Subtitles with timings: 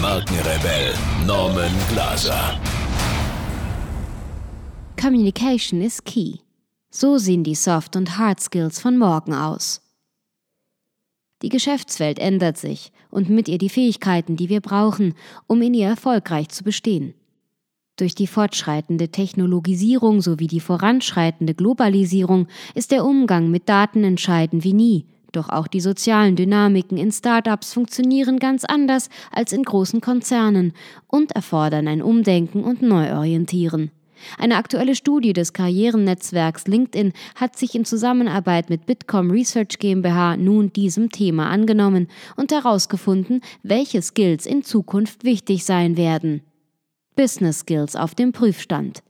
[0.00, 0.94] Markenrebell
[1.26, 2.58] Norman Glaser.
[4.96, 6.38] Communication is key.
[6.90, 9.82] So sehen die Soft- und Hard Skills von morgen aus.
[11.42, 15.14] Die Geschäftswelt ändert sich und mit ihr die Fähigkeiten, die wir brauchen,
[15.46, 17.12] um in ihr erfolgreich zu bestehen.
[17.96, 24.72] Durch die fortschreitende Technologisierung sowie die voranschreitende Globalisierung ist der Umgang mit Daten entscheidend wie
[24.72, 30.72] nie, doch auch die sozialen Dynamiken in Startups funktionieren ganz anders als in großen Konzernen
[31.06, 33.90] und erfordern ein Umdenken und Neuorientieren.
[34.38, 40.72] Eine aktuelle Studie des Karrierennetzwerks LinkedIn hat sich in Zusammenarbeit mit Bitkom Research GmbH nun
[40.72, 46.42] diesem Thema angenommen und herausgefunden, welche Skills in Zukunft wichtig sein werden.
[47.16, 49.02] Business Skills auf dem Prüfstand.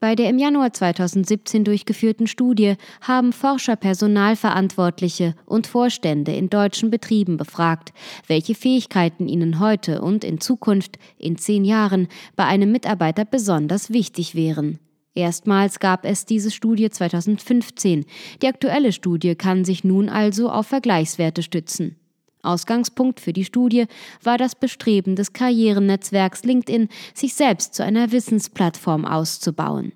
[0.00, 7.36] Bei der im Januar 2017 durchgeführten Studie haben Forscher Personalverantwortliche und Vorstände in deutschen Betrieben
[7.36, 7.92] befragt,
[8.26, 14.34] welche Fähigkeiten ihnen heute und in Zukunft, in zehn Jahren, bei einem Mitarbeiter besonders wichtig
[14.34, 14.78] wären.
[15.14, 18.06] Erstmals gab es diese Studie 2015.
[18.40, 21.99] Die aktuelle Studie kann sich nun also auf Vergleichswerte stützen.
[22.42, 23.86] Ausgangspunkt für die Studie
[24.22, 29.92] war das Bestreben des Karrierennetzwerks LinkedIn, sich selbst zu einer Wissensplattform auszubauen.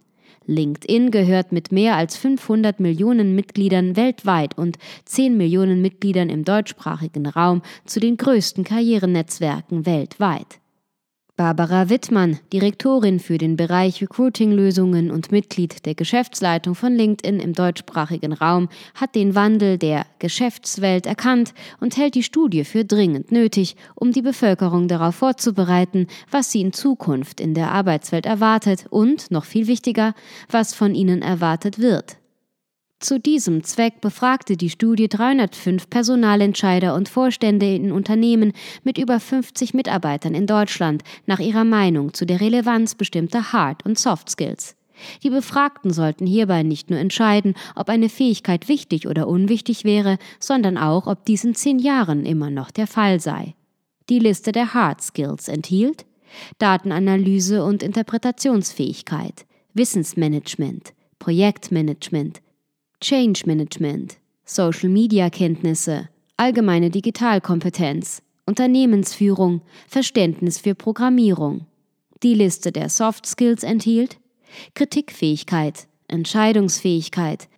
[0.47, 7.27] LinkedIn gehört mit mehr als 500 Millionen Mitgliedern weltweit und 10 Millionen Mitgliedern im deutschsprachigen
[7.27, 10.61] Raum zu den größten Karrierenetzwerken weltweit.
[11.37, 18.33] Barbara Wittmann, Direktorin für den Bereich Recruiting-Lösungen und Mitglied der Geschäftsleitung von LinkedIn im deutschsprachigen
[18.33, 24.13] Raum, hat den Wandel der Geschäftswelt erkannt und hält die Studie für dringend nötig, um
[24.13, 29.67] die Bevölkerung darauf vorzubereiten, was sie in Zukunft in der Arbeitswelt erwartet und, noch viel
[29.67, 30.15] wichtiger,
[30.49, 32.17] was von ihnen erwartet wird.
[33.01, 39.75] Zu diesem Zweck befragte die Studie 305 Personalentscheider und Vorstände in Unternehmen mit über 50
[39.75, 44.77] Mitarbeitern in Deutschland nach ihrer Meinung zu der Relevanz bestimmter Hard- und Soft Skills.
[45.23, 50.79] Die Befragten sollten hierbei nicht nur entscheiden, ob eine Fähigkeit wichtig oder unwichtig wäre, sondern
[50.79, 53.55] auch, ob dies in zehn Jahren immer noch der Fall sei.
[54.09, 56.07] Die Liste der Hard Skills enthielt
[56.59, 62.41] Datenanalyse und Interpretationsfähigkeit, Wissensmanagement, Projektmanagement,
[63.05, 64.17] Change Management,
[64.47, 71.67] Social Media Kenntnisse, allgemeine Digitalkompetenz, Unternehmensführung, Verständnis für Programmierung.
[72.23, 74.17] Die Liste der Soft Skills enthielt
[74.73, 77.51] Kritikfähigkeit, Entscheidungsfähigkeit,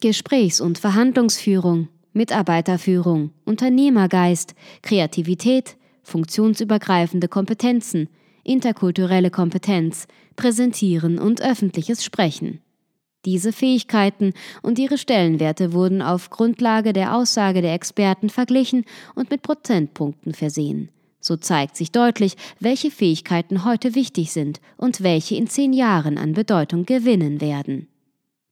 [0.00, 8.08] Gesprächs- und Verhandlungsführung, Mitarbeiterführung, Unternehmergeist, Kreativität, funktionsübergreifende Kompetenzen,
[8.44, 12.60] interkulturelle Kompetenz, Präsentieren und öffentliches Sprechen.
[13.24, 18.84] Diese Fähigkeiten und ihre Stellenwerte wurden auf Grundlage der Aussage der Experten verglichen
[19.14, 20.90] und mit Prozentpunkten versehen.
[21.20, 26.32] So zeigt sich deutlich, welche Fähigkeiten heute wichtig sind und welche in zehn Jahren an
[26.32, 27.86] Bedeutung gewinnen werden.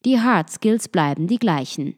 [0.04, 1.97] Die Hard Skills bleiben die gleichen.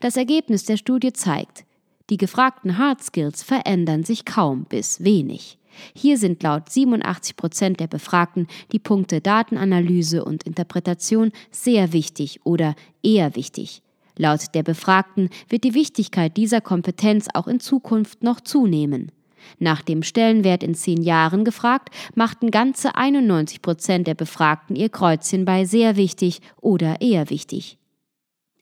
[0.00, 1.64] Das Ergebnis der Studie zeigt,
[2.10, 5.58] die gefragten Hard Skills verändern sich kaum bis wenig.
[5.94, 12.74] Hier sind laut 87 Prozent der Befragten die Punkte Datenanalyse und Interpretation sehr wichtig oder
[13.02, 13.82] eher wichtig.
[14.16, 19.10] Laut der Befragten wird die Wichtigkeit dieser Kompetenz auch in Zukunft noch zunehmen.
[19.58, 25.44] Nach dem Stellenwert in zehn Jahren gefragt, machten ganze 91 Prozent der Befragten ihr Kreuzchen
[25.44, 27.78] bei sehr wichtig oder eher wichtig.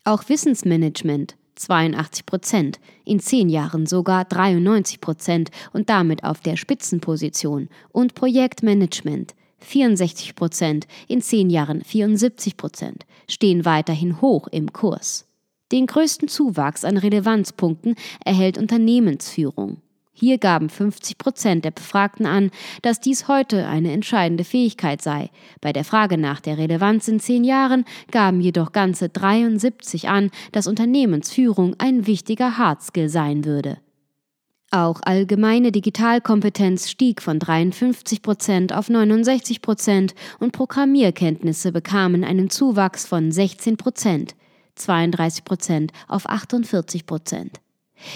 [0.04, 7.68] Auch Wissensmanagement, 82 Prozent, in zehn Jahren sogar 93 Prozent und damit auf der Spitzenposition
[7.90, 15.26] und Projektmanagement 64 Prozent, in zehn Jahren 74 Prozent, stehen weiterhin hoch im Kurs.
[15.70, 17.94] Den größten Zuwachs an Relevanzpunkten
[18.24, 19.80] erhält Unternehmensführung.
[20.14, 22.50] Hier gaben 50 Prozent der Befragten an,
[22.82, 25.30] dass dies heute eine entscheidende Fähigkeit sei.
[25.60, 30.66] Bei der Frage nach der Relevanz in zehn Jahren gaben jedoch ganze 73 an, dass
[30.66, 33.78] Unternehmensführung ein wichtiger Hardskill sein würde.
[34.70, 43.06] Auch allgemeine Digitalkompetenz stieg von 53 Prozent auf 69 Prozent und Programmierkenntnisse bekamen einen Zuwachs
[43.06, 44.34] von 16 Prozent,
[44.76, 47.60] 32 Prozent auf 48 Prozent.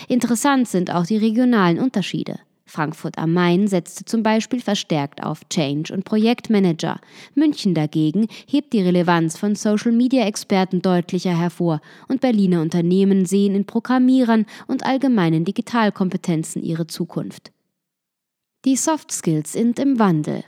[0.08, 2.38] Interessant sind auch die regionalen Unterschiede.
[2.68, 7.00] Frankfurt am Main setzte zum Beispiel verstärkt auf Change- und Projektmanager.
[7.34, 14.46] München dagegen hebt die Relevanz von Social-Media-Experten deutlicher hervor und Berliner Unternehmen sehen in Programmierern
[14.66, 17.52] und allgemeinen Digitalkompetenzen ihre Zukunft.
[18.64, 20.42] Die Soft Skills sind im Wandel.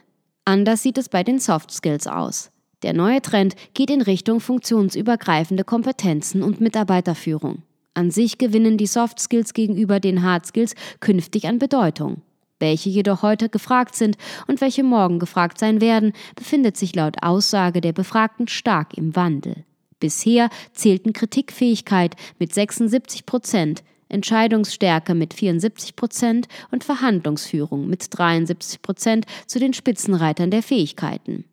[0.45, 2.51] Anders sieht es bei den Soft Skills aus.
[2.83, 7.63] Der neue Trend geht in Richtung funktionsübergreifende Kompetenzen und Mitarbeiterführung.
[7.95, 12.23] An sich gewinnen die Soft Skills gegenüber den Hard Skills künftig an Bedeutung.
[12.61, 17.81] Welche jedoch heute gefragt sind und welche morgen gefragt sein werden, befindet sich laut Aussage
[17.81, 19.65] der Befragten stark im Wandel.
[20.01, 29.27] Bisher zählten Kritikfähigkeit mit 76 Prozent, Entscheidungsstärke mit 74 Prozent und Verhandlungsführung mit 73 Prozent
[29.47, 31.45] zu den Spitzenreitern der Fähigkeiten.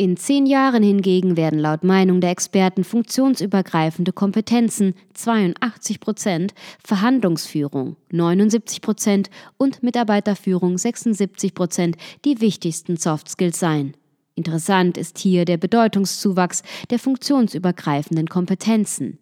[0.00, 6.54] In zehn Jahren hingegen werden laut Meinung der Experten funktionsübergreifende Kompetenzen 82 Prozent,
[6.84, 13.96] Verhandlungsführung 79 Prozent und Mitarbeiterführung 76 Prozent die wichtigsten Soft Skills sein.
[14.36, 19.18] Interessant ist hier der Bedeutungszuwachs der funktionsübergreifenden Kompetenzen.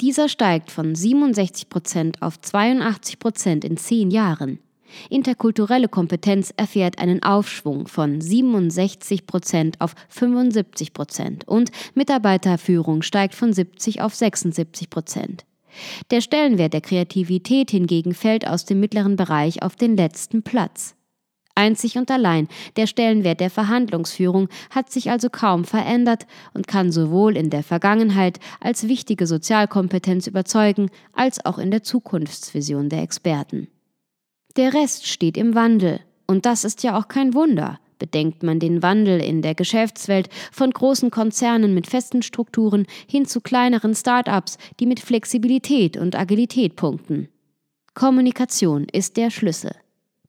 [0.00, 4.58] Dieser steigt von 67 Prozent auf 82 Prozent in zehn Jahren.
[5.10, 13.52] Interkulturelle Kompetenz erfährt einen Aufschwung von 67 Prozent auf 75 Prozent und Mitarbeiterführung steigt von
[13.52, 15.44] 70 auf 76 Prozent.
[16.10, 20.94] Der Stellenwert der Kreativität hingegen fällt aus dem mittleren Bereich auf den letzten Platz.
[21.54, 27.36] Einzig und allein der Stellenwert der Verhandlungsführung hat sich also kaum verändert und kann sowohl
[27.36, 33.68] in der Vergangenheit als wichtige Sozialkompetenz überzeugen, als auch in der Zukunftsvision der Experten.
[34.56, 36.00] Der Rest steht im Wandel.
[36.26, 37.78] Und das ist ja auch kein Wunder.
[37.98, 43.40] Bedenkt man den Wandel in der Geschäftswelt von großen Konzernen mit festen Strukturen hin zu
[43.40, 47.28] kleineren Start-ups, die mit Flexibilität und Agilität punkten.
[47.94, 49.72] Kommunikation ist der Schlüssel.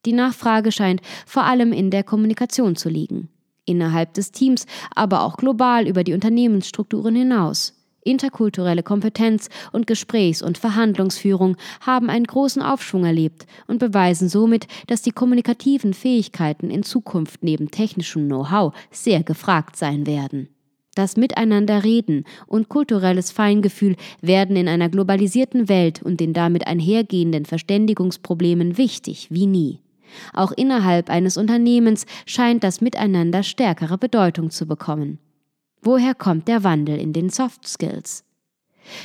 [0.06, 3.28] Die Nachfrage scheint vor allem in der Kommunikation zu liegen.
[3.64, 7.73] Innerhalb des Teams, aber auch global über die Unternehmensstrukturen hinaus.
[8.04, 15.02] Interkulturelle Kompetenz und Gesprächs- und Verhandlungsführung haben einen großen Aufschwung erlebt und beweisen somit, dass
[15.02, 20.48] die kommunikativen Fähigkeiten in Zukunft neben technischem Know-how sehr gefragt sein werden.
[20.94, 28.78] Das Miteinanderreden und kulturelles Feingefühl werden in einer globalisierten Welt und den damit einhergehenden Verständigungsproblemen
[28.78, 29.80] wichtig wie nie.
[30.32, 35.18] Auch innerhalb eines Unternehmens scheint das Miteinander stärkere Bedeutung zu bekommen.
[35.84, 38.24] Woher kommt der Wandel in den Soft Skills?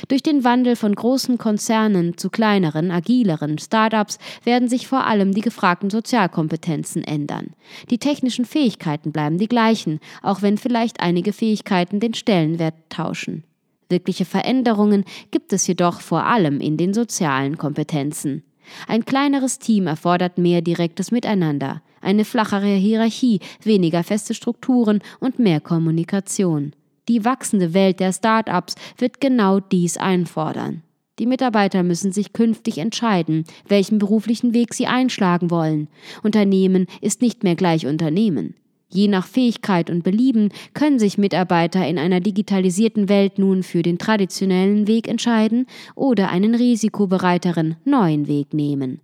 [0.08, 5.42] Durch den Wandel von großen Konzernen zu kleineren, agileren Startups werden sich vor allem die
[5.42, 7.50] gefragten Sozialkompetenzen ändern.
[7.90, 13.44] Die technischen Fähigkeiten bleiben die gleichen, auch wenn vielleicht einige Fähigkeiten den Stellenwert tauschen.
[13.90, 18.42] Wirkliche Veränderungen gibt es jedoch vor allem in den sozialen Kompetenzen.
[18.88, 25.60] Ein kleineres Team erfordert mehr direktes Miteinander, eine flachere Hierarchie, weniger feste Strukturen und mehr
[25.60, 26.72] Kommunikation.
[27.08, 30.82] Die wachsende Welt der Start-ups wird genau dies einfordern.
[31.18, 35.88] Die Mitarbeiter müssen sich künftig entscheiden, welchen beruflichen Weg sie einschlagen wollen.
[36.22, 38.54] Unternehmen ist nicht mehr gleich Unternehmen.
[38.92, 43.98] Je nach Fähigkeit und Belieben können sich Mitarbeiter in einer digitalisierten Welt nun für den
[43.98, 49.00] traditionellen Weg entscheiden oder einen risikobereiteren neuen Weg nehmen.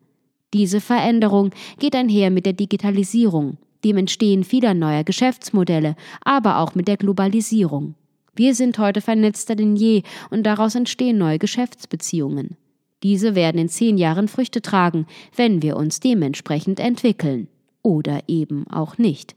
[0.56, 6.88] Diese Veränderung geht einher mit der Digitalisierung, dem Entstehen vieler neuer Geschäftsmodelle, aber auch mit
[6.88, 7.94] der Globalisierung.
[8.34, 12.56] Wir sind heute vernetzter denn je und daraus entstehen neue Geschäftsbeziehungen.
[13.02, 17.48] Diese werden in zehn Jahren Früchte tragen, wenn wir uns dementsprechend entwickeln.
[17.82, 19.36] Oder eben auch nicht.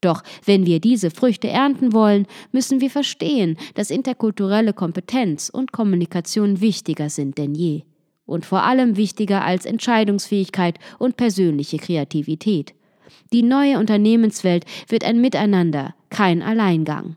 [0.00, 6.60] Doch wenn wir diese Früchte ernten wollen, müssen wir verstehen, dass interkulturelle Kompetenz und Kommunikation
[6.60, 7.82] wichtiger sind denn je.
[8.30, 12.74] Und vor allem wichtiger als Entscheidungsfähigkeit und persönliche Kreativität.
[13.32, 17.16] Die neue Unternehmenswelt wird ein Miteinander, kein Alleingang.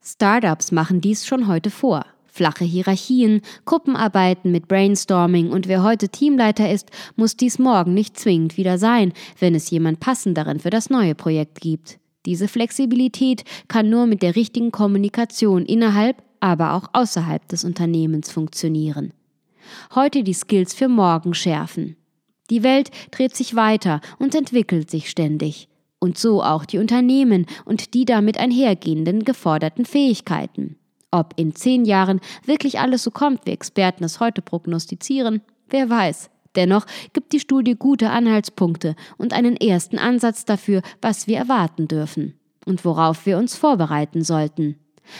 [0.00, 2.06] Startups machen dies schon heute vor.
[2.26, 8.56] Flache Hierarchien, Gruppenarbeiten mit Brainstorming und wer heute Teamleiter ist, muss dies morgen nicht zwingend
[8.56, 11.98] wieder sein, wenn es jemand passenderen für das neue Projekt gibt.
[12.26, 19.12] Diese Flexibilität kann nur mit der richtigen Kommunikation innerhalb, aber auch außerhalb des Unternehmens funktionieren.
[19.94, 21.96] Heute die Skills für morgen schärfen.
[22.50, 25.68] Die Welt dreht sich weiter und entwickelt sich ständig.
[25.98, 30.76] Und so auch die Unternehmen und die damit einhergehenden geforderten Fähigkeiten.
[31.10, 35.40] Ob in zehn Jahren wirklich alles so kommt, wie Experten es heute prognostizieren,
[35.70, 36.28] wer weiß.
[36.56, 42.34] Dennoch gibt die Studie gute Anhaltspunkte und einen ersten Ansatz dafür, was wir erwarten dürfen
[42.66, 44.76] und worauf wir uns vorbereiten sollten.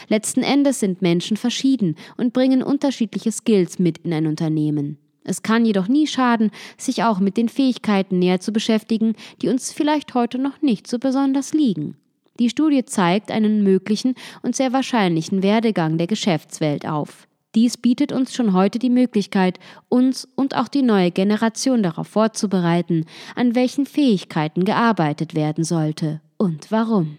[0.09, 4.99] Letzten Endes sind Menschen verschieden und bringen unterschiedliche Skills mit in ein Unternehmen.
[5.25, 9.73] Es kann jedoch nie schaden, sich auch mit den Fähigkeiten näher zu beschäftigen, die uns
[9.73, 11.97] vielleicht heute noch nicht so besonders liegen.
[12.39, 17.27] Die Studie zeigt einen möglichen und sehr wahrscheinlichen Werdegang der Geschäftswelt auf.
[17.55, 23.07] Dies bietet uns schon heute die Möglichkeit, uns und auch die neue Generation darauf vorzubereiten,
[23.37, 27.19] an welchen Fähigkeiten gearbeitet werden sollte und warum.